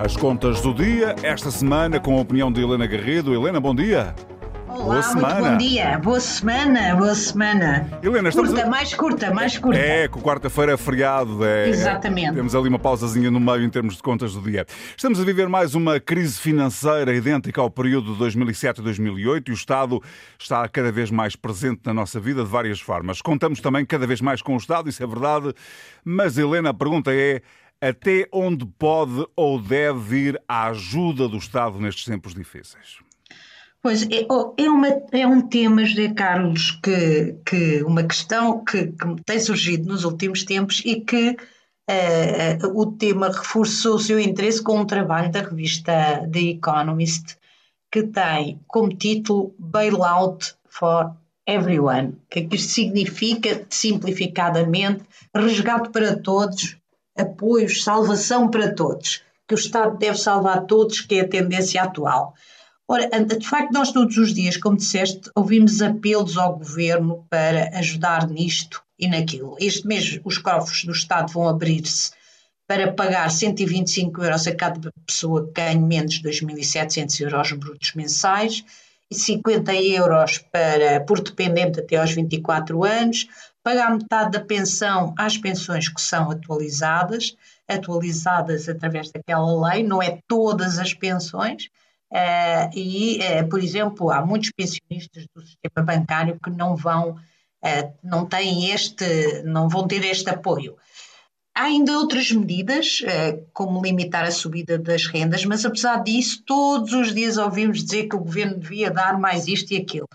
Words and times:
As 0.00 0.16
contas 0.16 0.60
do 0.60 0.72
dia, 0.72 1.16
esta 1.24 1.50
semana, 1.50 1.98
com 1.98 2.16
a 2.16 2.20
opinião 2.20 2.52
de 2.52 2.62
Helena 2.62 2.86
Garrido. 2.86 3.34
Helena, 3.34 3.58
bom 3.58 3.74
dia. 3.74 4.14
Olá, 4.68 4.84
boa 4.84 5.02
semana. 5.02 5.50
bom 5.50 5.58
dia, 5.58 5.98
boa 5.98 6.20
semana, 6.20 6.94
boa 6.94 7.14
semana. 7.16 7.98
Helena, 8.00 8.28
estamos 8.28 8.50
curta, 8.50 8.64
a... 8.64 8.70
mais 8.70 8.94
curta, 8.94 9.34
mais 9.34 9.58
curta. 9.58 9.80
É, 9.80 10.06
com 10.06 10.20
quarta-feira 10.20 10.74
é 10.74 10.76
feriado. 10.76 11.44
É, 11.44 11.68
Exatamente. 11.68 12.32
temos 12.32 12.54
ali 12.54 12.68
uma 12.68 12.78
pausazinha 12.78 13.28
no 13.28 13.40
meio 13.40 13.64
em 13.64 13.70
termos 13.70 13.96
de 13.96 14.02
contas 14.02 14.34
do 14.34 14.40
dia. 14.40 14.64
Estamos 14.96 15.20
a 15.20 15.24
viver 15.24 15.48
mais 15.48 15.74
uma 15.74 15.98
crise 15.98 16.38
financeira 16.38 17.12
idêntica 17.12 17.60
ao 17.60 17.68
período 17.68 18.12
de 18.12 18.18
2007 18.18 18.80
e 18.80 18.84
2008 18.84 19.48
e 19.48 19.52
o 19.52 19.54
Estado 19.54 20.00
está 20.38 20.66
cada 20.68 20.92
vez 20.92 21.10
mais 21.10 21.34
presente 21.34 21.80
na 21.84 21.92
nossa 21.92 22.20
vida 22.20 22.44
de 22.44 22.48
várias 22.48 22.78
formas. 22.78 23.20
Contamos 23.20 23.60
também 23.60 23.84
cada 23.84 24.06
vez 24.06 24.20
mais 24.20 24.40
com 24.40 24.54
o 24.54 24.58
Estado, 24.58 24.88
isso 24.88 25.02
é 25.02 25.06
verdade, 25.06 25.52
mas 26.04 26.38
Helena, 26.38 26.70
a 26.70 26.74
pergunta 26.74 27.12
é 27.12 27.42
até 27.80 28.28
onde 28.32 28.66
pode 28.66 29.26
ou 29.36 29.60
deve 29.60 29.98
vir 29.98 30.42
a 30.48 30.68
ajuda 30.68 31.28
do 31.28 31.36
Estado 31.36 31.78
nestes 31.80 32.04
tempos 32.04 32.34
difíceis? 32.34 32.98
Pois 33.80 34.02
é, 34.02 34.26
oh, 34.28 34.54
é, 34.58 34.68
uma, 34.68 34.88
é 35.12 35.26
um 35.26 35.40
tema, 35.40 35.84
José 35.84 36.08
Carlos, 36.08 36.72
que, 36.82 37.36
que 37.46 37.82
uma 37.84 38.02
questão 38.02 38.64
que, 38.64 38.88
que 38.88 39.22
tem 39.24 39.38
surgido 39.38 39.88
nos 39.88 40.04
últimos 40.04 40.44
tempos 40.44 40.82
e 40.84 41.00
que 41.00 41.30
uh, 41.30 42.66
o 42.74 42.86
tema 42.86 43.28
reforçou 43.28 43.94
o 43.94 44.00
seu 44.00 44.18
interesse 44.18 44.62
com 44.62 44.80
um 44.80 44.84
trabalho 44.84 45.30
da 45.30 45.42
revista 45.42 46.28
The 46.30 46.40
Economist, 46.40 47.38
que 47.90 48.02
tem 48.02 48.60
como 48.66 48.88
título 48.88 49.54
Bailout 49.58 50.54
for 50.68 51.14
Everyone. 51.46 52.16
Que 52.28 52.40
é 52.40 52.48
isto 52.50 52.72
significa, 52.72 53.64
simplificadamente? 53.70 55.04
Resgate 55.34 55.90
para 55.90 56.16
todos, 56.16 56.76
apoios, 57.18 57.82
salvação 57.82 58.50
para 58.50 58.74
todos, 58.74 59.22
que 59.46 59.54
o 59.54 59.58
Estado 59.58 59.98
deve 59.98 60.18
salvar 60.18 60.66
todos, 60.66 61.00
que 61.00 61.16
é 61.16 61.20
a 61.20 61.28
tendência 61.28 61.82
atual. 61.82 62.34
Ora, 62.86 63.06
de 63.08 63.46
facto, 63.46 63.72
nós 63.72 63.92
todos 63.92 64.16
os 64.16 64.32
dias, 64.32 64.56
como 64.56 64.76
disseste, 64.76 65.30
ouvimos 65.34 65.82
apelos 65.82 66.38
ao 66.38 66.56
governo 66.56 67.26
para 67.28 67.68
ajudar 67.78 68.26
nisto 68.28 68.82
e 68.98 69.06
naquilo. 69.06 69.56
Este 69.60 69.86
mês 69.86 70.18
os 70.24 70.38
cofres 70.38 70.84
do 70.84 70.92
Estado 70.92 71.32
vão 71.32 71.48
abrir-se 71.48 72.12
para 72.66 72.92
pagar 72.92 73.30
125 73.30 74.22
euros 74.22 74.46
a 74.46 74.54
cada 74.54 74.92
pessoa 75.06 75.46
que 75.46 75.52
ganhe 75.52 75.80
menos 75.80 76.14
de 76.14 76.28
2.700 76.28 77.20
euros 77.20 77.52
brutos 77.52 77.94
mensais 77.94 78.64
e 79.10 79.14
50 79.14 79.74
euros 79.74 80.38
para, 80.52 81.00
por 81.00 81.20
dependente 81.22 81.80
até 81.80 81.96
aos 81.96 82.12
24 82.12 82.84
anos, 82.84 83.26
pagar 83.68 83.90
metade 83.90 84.30
da 84.30 84.40
pensão 84.40 85.12
às 85.18 85.36
pensões 85.36 85.90
que 85.90 86.00
são 86.00 86.30
atualizadas, 86.30 87.36
atualizadas 87.68 88.66
através 88.66 89.10
daquela 89.10 89.68
lei, 89.68 89.82
não 89.82 90.02
é 90.02 90.20
todas 90.26 90.78
as 90.78 90.94
pensões, 90.94 91.66
uh, 92.10 92.70
e, 92.74 93.18
uh, 93.18 93.46
por 93.46 93.62
exemplo, 93.62 94.10
há 94.10 94.24
muitos 94.24 94.50
pensionistas 94.56 95.26
do 95.34 95.42
sistema 95.42 95.84
bancário 95.84 96.40
que 96.42 96.48
não 96.48 96.74
vão, 96.74 97.10
uh, 97.10 97.94
não 98.02 98.24
têm 98.24 98.70
este, 98.70 99.42
não 99.42 99.68
vão 99.68 99.86
ter 99.86 100.02
este 100.02 100.30
apoio. 100.30 100.74
Há 101.54 101.64
ainda 101.64 101.92
outras 101.98 102.30
medidas, 102.30 103.02
como 103.52 103.82
limitar 103.82 104.24
a 104.24 104.30
subida 104.30 104.78
das 104.78 105.06
rendas, 105.06 105.44
mas 105.44 105.66
apesar 105.66 106.04
disso, 106.04 106.42
todos 106.46 106.92
os 106.94 107.12
dias 107.12 107.36
ouvimos 107.36 107.84
dizer 107.84 108.08
que 108.08 108.14
o 108.14 108.20
governo 108.20 108.56
devia 108.58 108.92
dar 108.92 109.18
mais 109.18 109.46
isto 109.48 109.74
e 109.74 109.76
aquilo 109.76 110.08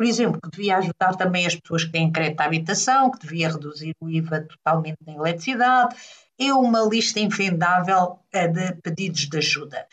por 0.00 0.06
exemplo, 0.06 0.40
que 0.40 0.50
devia 0.56 0.78
ajudar 0.78 1.14
também 1.14 1.44
as 1.44 1.54
pessoas 1.54 1.84
que 1.84 1.92
têm 1.92 2.10
crédito 2.10 2.40
à 2.40 2.46
habitação, 2.46 3.10
que 3.10 3.18
devia 3.18 3.50
reduzir 3.50 3.94
o 4.00 4.08
IVA 4.08 4.40
totalmente 4.40 4.96
na 5.06 5.12
eletricidade. 5.12 5.94
É 6.38 6.54
uma 6.54 6.80
lista 6.80 7.20
infindável 7.20 8.18
uh, 8.34 8.48
de 8.50 8.80
pedidos 8.80 9.28
de 9.28 9.36
ajuda. 9.36 9.86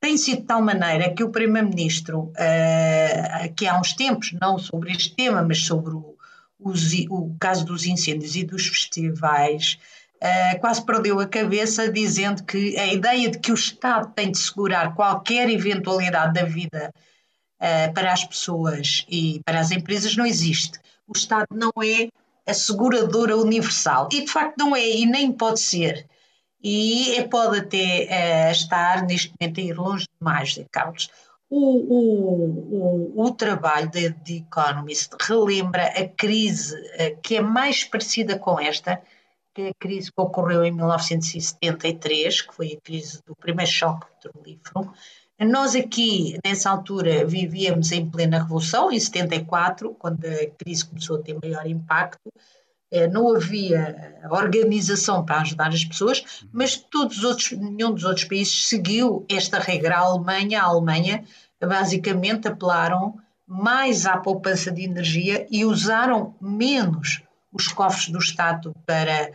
Tem 0.00 0.16
sido 0.16 0.40
de 0.40 0.46
tal 0.48 0.60
maneira 0.60 1.14
que 1.14 1.22
o 1.22 1.30
Primeiro-Ministro, 1.30 2.32
uh, 2.32 3.54
que 3.54 3.68
há 3.68 3.78
uns 3.78 3.92
tempos, 3.92 4.32
não 4.40 4.58
sobre 4.58 4.90
este 4.90 5.14
tema, 5.14 5.44
mas 5.44 5.64
sobre 5.64 5.94
o, 5.94 7.36
caso 7.38 7.64
dos 7.64 7.86
incêndios 7.86 8.34
e 8.34 8.42
dos 8.42 8.66
festivais, 8.66 9.78
uh, 10.16 10.58
quase 10.58 10.84
perdeu 10.84 11.20
a 11.20 11.26
cabeça 11.28 11.88
dizendo 11.88 12.42
que 12.42 12.76
a 12.76 12.92
ideia 12.92 13.30
de 13.30 13.38
que 13.38 13.52
o 13.52 13.54
Estado 13.54 14.10
tem 14.12 14.32
de 14.32 14.38
segurar 14.38 14.96
qualquer 14.96 15.48
eventualidade 15.48 16.34
da 16.34 16.42
vida 16.44 16.92
uh, 17.62 17.92
para 17.94 18.12
as 18.12 18.24
pessoas 18.24 19.06
e 19.08 19.40
para 19.44 19.60
as 19.60 19.70
empresas 19.70 20.16
não 20.16 20.26
existe. 20.26 20.80
O 21.06 21.12
Estado 21.16 21.46
não 21.52 21.72
é 21.82 22.08
a 22.46 22.52
seguradora 22.52 23.36
universal 23.36 24.08
e 24.12 24.22
de 24.22 24.30
facto 24.30 24.58
não 24.58 24.74
é 24.74 24.84
e 24.84 25.06
nem 25.06 25.30
pode 25.30 25.60
ser. 25.60 26.06
E 26.64 27.16
é, 27.16 27.24
pode 27.24 27.58
até 27.58 28.48
uh, 28.48 28.52
estar 28.52 29.02
neste 29.06 29.32
momento 29.38 29.60
a 29.60 29.62
ir 29.62 29.72
longe 29.72 30.06
demais, 30.18 30.54
de 30.54 30.64
Carlos. 30.70 31.08
O, 31.48 31.58
o, 31.58 33.12
o, 33.18 33.26
o, 33.26 33.30
trabalho 33.34 33.90
de 33.90 34.10
The 34.10 34.32
Economist 34.32 35.14
relembra 35.20 35.84
a 35.84 36.08
crise 36.08 36.74
que 37.22 37.36
é 37.36 37.42
mais 37.42 37.84
parecida 37.84 38.38
com 38.38 38.58
esta, 38.58 39.02
que 39.54 39.60
é 39.60 39.68
a 39.68 39.74
crise 39.78 40.10
que 40.10 40.18
ocorreu 40.18 40.64
em 40.64 40.72
1973, 40.72 42.40
que 42.40 42.54
foi 42.54 42.72
a 42.72 42.80
crise 42.80 43.22
do 43.26 43.36
primeiro 43.36 43.70
choque 43.70 44.06
petrolífero, 44.22 44.94
nós 45.44 45.74
aqui, 45.74 46.38
nessa 46.44 46.70
altura, 46.70 47.24
vivíamos 47.26 47.92
em 47.92 48.08
plena 48.08 48.38
revolução, 48.38 48.92
em 48.92 49.00
74, 49.00 49.94
quando 49.98 50.24
a 50.24 50.46
crise 50.58 50.84
começou 50.84 51.16
a 51.16 51.22
ter 51.22 51.38
maior 51.40 51.66
impacto. 51.66 52.30
Eh, 52.90 53.08
não 53.08 53.34
havia 53.34 54.20
organização 54.30 55.24
para 55.24 55.40
ajudar 55.40 55.68
as 55.68 55.84
pessoas, 55.84 56.44
mas 56.52 56.76
todos 56.76 57.18
os 57.18 57.24
outros, 57.24 57.52
nenhum 57.52 57.92
dos 57.92 58.04
outros 58.04 58.26
países 58.26 58.68
seguiu 58.68 59.24
esta 59.28 59.58
regra. 59.58 59.96
A 59.96 60.00
Alemanha, 60.00 60.60
a 60.60 60.66
Alemanha 60.66 61.24
basicamente 61.58 62.48
apelaram 62.48 63.18
mais 63.46 64.06
à 64.06 64.18
poupança 64.18 64.70
de 64.70 64.82
energia 64.82 65.46
e 65.50 65.64
usaram 65.64 66.34
menos 66.40 67.22
os 67.52 67.68
cofres 67.68 68.08
do 68.08 68.18
Estado 68.18 68.74
para 68.86 69.30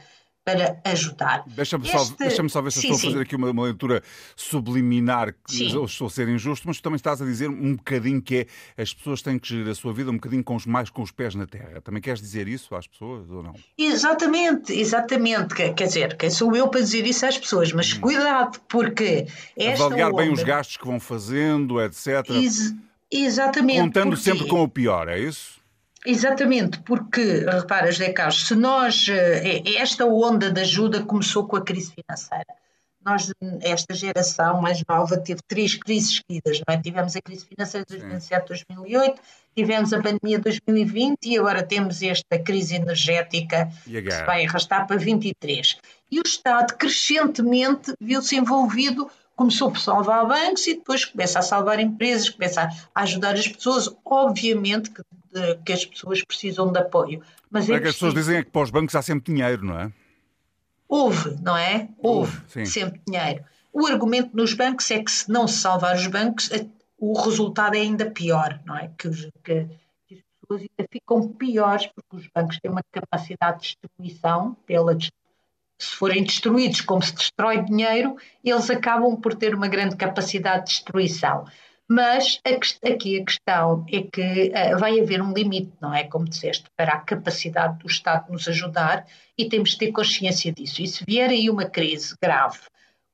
para 0.48 0.80
ajudar. 0.86 1.44
Deixa-me 1.46 1.86
só, 1.86 2.06
deixa 2.18 2.48
só 2.48 2.62
ver 2.62 2.72
se 2.72 2.80
sim, 2.80 2.88
estou 2.88 3.00
sim. 3.00 3.08
a 3.08 3.12
fazer 3.12 3.24
aqui 3.24 3.36
uma, 3.36 3.52
uma 3.52 3.64
leitura 3.64 4.02
subliminar, 4.34 5.36
eu 5.60 5.84
estou 5.84 6.08
a 6.08 6.10
ser 6.10 6.30
injusto, 6.30 6.66
mas 6.66 6.78
tu 6.78 6.84
também 6.84 6.96
estás 6.96 7.22
a 7.22 7.26
dizer 7.26 7.50
um 7.50 7.76
bocadinho 7.76 8.22
que 8.22 8.48
é 8.78 8.82
as 8.82 8.94
pessoas 8.94 9.22
têm 9.22 9.38
que 9.38 9.50
gerir 9.50 9.70
a 9.70 9.76
sua 9.76 9.92
vida 9.92 10.10
um 10.10 10.14
bocadinho 10.14 10.46
com 10.46 10.56
os, 10.56 10.66
mais 10.66 10.90
com 10.90 11.02
os 11.02 11.12
pés 11.12 11.36
na 11.36 11.46
terra. 11.46 11.82
Também 11.82 12.02
queres 12.02 12.22
dizer 12.22 12.48
isso 12.48 12.74
às 12.74 12.88
pessoas 12.88 13.30
ou 13.30 13.44
não? 13.44 13.56
Exatamente, 13.78 14.72
exatamente. 14.72 15.54
Quer, 15.54 15.74
quer 15.74 15.88
dizer, 15.88 16.16
quem 16.16 16.30
sou 16.30 16.56
eu 16.56 16.70
para 16.70 16.80
dizer 16.80 17.06
isso 17.06 17.26
às 17.26 17.38
pessoas, 17.38 17.74
mas 17.74 17.92
hum. 17.92 18.00
cuidado, 18.00 18.58
porque 18.70 19.28
esta 19.58 19.86
Avaliar 19.88 20.14
onda... 20.14 20.22
bem 20.24 20.32
os 20.32 20.44
gastos 20.44 20.78
que 20.78 20.86
vão 20.86 20.98
fazendo, 20.98 21.82
etc. 21.82 22.24
Ex 22.30 22.74
exatamente. 23.12 23.82
Contando 23.82 24.12
porque... 24.12 24.24
sempre 24.24 24.48
com 24.48 24.64
o 24.64 24.70
pior, 24.70 25.10
é 25.10 25.20
isso? 25.20 25.57
Exatamente, 26.10 26.80
porque, 26.84 27.44
repara, 27.46 27.92
José 27.92 28.14
Carlos, 28.14 28.48
se 28.48 28.56
nós, 28.56 29.08
eh, 29.10 29.62
esta 29.76 30.06
onda 30.06 30.50
de 30.50 30.62
ajuda 30.62 31.04
começou 31.04 31.46
com 31.46 31.58
a 31.58 31.62
crise 31.62 31.92
financeira. 31.92 32.46
Nós, 33.06 33.30
esta 33.60 33.94
geração 33.94 34.62
mais 34.62 34.82
nova, 34.88 35.18
teve 35.18 35.42
três 35.46 35.76
crises 35.76 36.22
seguidas, 36.26 36.62
não 36.66 36.74
é? 36.74 36.82
Tivemos 36.82 37.14
a 37.14 37.22
crise 37.22 37.46
financeira 37.46 37.86
de 37.86 37.98
2007, 37.98 38.48
2008, 38.48 39.22
tivemos 39.54 39.92
a 39.92 40.02
pandemia 40.02 40.38
de 40.38 40.44
2020 40.44 41.26
e 41.26 41.38
agora 41.38 41.62
temos 41.62 42.02
esta 42.02 42.40
crise 42.40 42.76
energética 42.76 43.70
que 43.84 44.12
se 44.12 44.24
vai 44.24 44.46
arrastar 44.46 44.88
para 44.88 44.96
23. 44.96 45.76
E 46.10 46.20
o 46.22 46.24
Estado 46.26 46.74
crescentemente 46.78 47.94
viu-se 48.00 48.34
envolvido 48.38 49.12
começou 49.36 49.70
por 49.72 49.80
salvar 49.80 50.26
bancos 50.26 50.66
e 50.66 50.74
depois 50.74 51.06
começa 51.06 51.38
a 51.38 51.44
salvar 51.44 51.80
empresas, 51.80 52.30
começa 52.30 52.70
a 52.96 53.02
ajudar 53.02 53.36
as 53.36 53.48
pessoas. 53.48 53.88
Obviamente 54.04 54.90
que 54.90 55.02
de, 55.40 55.56
que 55.64 55.74
as 55.74 55.86
pessoas 55.86 56.24
precisam 56.24 56.72
de 56.72 56.80
apoio. 56.80 57.22
Mas 57.50 57.70
é, 57.70 57.74
é 57.74 57.80
que 57.80 57.88
as 57.88 57.94
pessoas 57.94 58.14
dizem 58.14 58.38
é 58.38 58.44
que 58.44 58.52
para 58.52 58.62
os 58.62 58.70
bancos 58.70 58.96
há 58.96 59.02
sempre 59.02 59.34
dinheiro, 59.34 59.66
não 59.66 59.80
é? 59.80 59.92
Houve, 60.88 61.36
não 61.42 61.58
é? 61.58 61.90
Houve, 61.98 62.38
Houve 62.56 62.66
sempre 62.66 63.02
dinheiro. 63.06 63.44
O 63.74 63.86
argumento 63.86 64.36
nos 64.36 64.54
bancos 64.54 64.90
é 64.90 65.04
que 65.04 65.12
se 65.12 65.30
não 65.30 65.48
se 65.48 65.60
salvar 65.60 65.96
os 65.96 66.08
bancos, 66.08 66.50
o 66.98 67.20
resultado 67.22 67.76
é 67.76 67.82
ainda 67.82 68.10
pior, 68.10 68.60
não 68.66 68.76
é? 68.76 68.90
Que, 68.98 69.10
que, 69.44 69.68
que 70.08 70.16
as 70.16 70.22
pessoas 70.42 70.62
ainda 70.62 70.90
ficam 70.92 71.28
piores 71.34 71.88
porque 71.88 72.16
os 72.16 72.28
bancos 72.34 72.60
têm 72.60 72.72
uma 72.72 72.82
capacidade 72.92 73.62
de 73.62 73.78
destruição, 73.82 74.56
pela, 74.66 74.98
se 75.80 75.96
forem 75.96 76.24
destruídos 76.24 76.82
como 76.82 77.04
se 77.04 77.14
destrói 77.14 77.64
dinheiro, 77.64 78.18
eles 78.44 78.70
acabam 78.70 79.16
por 79.16 79.36
ter 79.36 79.54
uma 79.54 79.68
grande 79.68 79.96
capacidade 79.96 80.66
de 80.66 80.72
destruição. 80.72 81.46
Mas 81.90 82.42
aqui 82.86 83.22
a 83.22 83.24
questão 83.24 83.86
é 83.90 84.02
que 84.02 84.52
uh, 84.52 84.78
vai 84.78 85.00
haver 85.00 85.22
um 85.22 85.32
limite, 85.32 85.72
não 85.80 85.94
é? 85.94 86.04
Como 86.04 86.28
disseste, 86.28 86.66
para 86.76 86.94
a 86.94 87.00
capacidade 87.00 87.80
do 87.80 87.88
Estado 87.88 88.30
nos 88.30 88.46
ajudar 88.48 89.06
e 89.38 89.48
temos 89.48 89.72
de 89.72 89.78
ter 89.78 89.92
consciência 89.94 90.52
disso. 90.52 90.82
E 90.82 90.88
se 90.88 91.06
vier 91.06 91.30
aí 91.30 91.50
uma 91.50 91.66
crise 91.66 92.14
grave, 92.22 92.60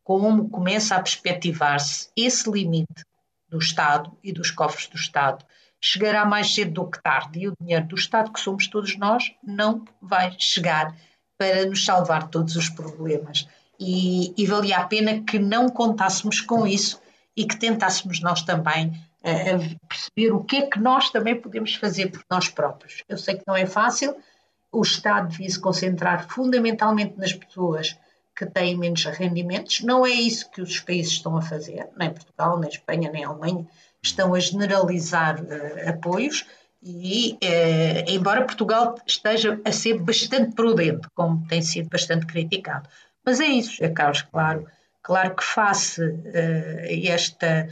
como 0.04 0.50
começa 0.50 0.96
a 0.96 1.02
perspectivar-se 1.02 2.10
esse 2.18 2.50
limite 2.50 3.06
do 3.48 3.60
Estado 3.60 4.12
e 4.24 4.34
dos 4.34 4.50
cofres 4.50 4.88
do 4.88 4.98
Estado, 4.98 5.46
chegará 5.80 6.26
mais 6.26 6.52
cedo 6.56 6.72
do 6.72 6.90
que 6.90 7.02
tarde 7.02 7.40
e 7.42 7.48
o 7.48 7.54
dinheiro 7.62 7.86
do 7.86 7.96
Estado, 7.96 8.34
que 8.34 8.40
somos 8.40 8.68
todos 8.68 8.98
nós, 8.98 9.32
não 9.44 9.86
vai 10.02 10.36
chegar 10.40 10.96
para 11.38 11.66
nos 11.68 11.86
salvar 11.86 12.28
todos 12.30 12.56
os 12.56 12.70
problemas. 12.70 13.48
e, 13.80 14.34
e 14.38 14.46
valia 14.46 14.78
a 14.78 14.86
pena 14.86 15.22
que 15.22 15.38
não 15.38 15.68
contássemos 15.68 16.40
com 16.40 16.66
isso 16.66 17.02
e 17.36 17.46
que 17.46 17.58
tentássemos 17.58 18.22
nós 18.22 18.42
também 18.44 18.88
uh, 18.88 19.88
perceber 19.88 20.32
o 20.34 20.44
que 20.44 20.58
é 20.58 20.62
que 20.68 20.80
nós 20.80 21.10
também 21.10 21.40
podemos 21.40 21.76
fazer 21.76 22.12
por 22.12 22.24
nós 22.30 22.48
próprios. 22.48 23.04
Eu 23.08 23.18
sei 23.18 23.36
que 23.36 23.44
não 23.48 23.56
é 23.56 23.66
fácil, 23.66 24.16
o 24.72 24.82
Estado 24.82 25.30
devia 25.30 25.50
se 25.50 25.60
concentrar 25.60 26.28
fundamentalmente 26.28 27.18
nas 27.18 27.34
pessoas 27.34 27.98
que 28.36 28.46
têm 28.46 28.76
menos 28.78 29.04
rendimentos. 29.06 29.82
Não 29.82 30.06
é 30.06 30.10
isso 30.10 30.50
que 30.50 30.62
os 30.62 30.80
países 30.80 31.14
estão 31.14 31.38
a 31.38 31.42
fazer, 31.42 31.88
nem 31.98 32.12
Portugal, 32.12 32.60
nem 32.60 32.70
Espanha, 32.70 33.12
nem 33.12 33.24
Alemanha, 33.24 33.68
estão 34.02 34.34
a 34.34 34.40
generalizar 34.40 35.40
uh, 35.42 35.90
apoios. 35.90 36.46
E, 36.86 37.34
uh, 37.34 38.10
embora 38.12 38.44
Portugal 38.44 38.96
esteja 39.08 39.62
a 39.64 39.72
ser 39.72 40.00
bastante 40.00 40.54
prudente, 40.54 41.08
como 41.14 41.48
tem 41.48 41.62
sido 41.62 41.88
bastante 41.90 42.26
criticado. 42.26 42.90
Mas 43.26 43.40
é 43.40 43.46
isso, 43.46 43.82
é 43.84 43.90
Carlos, 43.90 44.24
claro. 44.24 44.68
Claro 45.04 45.36
que 45.36 45.44
face 45.44 46.02
uh, 46.02 47.08
esta, 47.08 47.68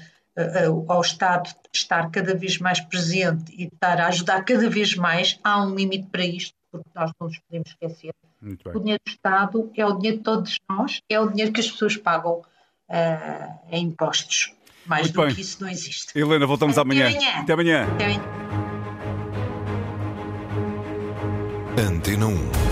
ao 0.87 1.01
Estado 1.01 1.49
estar 1.73 2.11
cada 2.11 2.35
vez 2.35 2.59
mais 2.59 2.79
presente 2.81 3.51
e 3.57 3.65
estar 3.65 3.99
a 3.99 4.07
ajudar 4.07 4.43
cada 4.43 4.69
vez 4.69 4.95
mais, 4.95 5.39
há 5.43 5.63
um 5.63 5.73
limite 5.73 6.07
para 6.11 6.25
isto, 6.25 6.53
porque 6.71 6.89
nós 6.93 7.11
não 7.19 7.27
nos 7.27 7.39
podemos 7.39 7.69
esquecer 7.69 8.11
o 8.73 8.79
dinheiro 8.79 9.01
do 9.05 9.09
Estado 9.09 9.71
é 9.75 9.85
o 9.85 9.93
dinheiro 9.93 10.17
de 10.17 10.23
todos 10.23 10.59
nós, 10.69 11.01
é 11.07 11.19
o 11.19 11.29
dinheiro 11.29 11.51
que 11.51 11.59
as 11.59 11.69
pessoas 11.69 11.95
pagam 11.95 12.41
uh, 12.89 13.59
em 13.71 13.85
impostos. 13.85 14.53
Mais 14.85 15.03
Muito 15.03 15.13
do 15.13 15.25
bem. 15.25 15.35
que 15.35 15.41
isso 15.41 15.61
não 15.61 15.69
existe. 15.69 16.17
Helena, 16.17 16.47
voltamos 16.47 16.77
Até 16.77 16.81
amanhã. 16.81 17.07
amanhã. 17.07 17.39
Até 17.39 17.53
amanhã. 17.53 17.87
Até 17.93 18.05
amanhã. 18.05 18.21
Antena 21.77 22.25
1. 22.25 22.70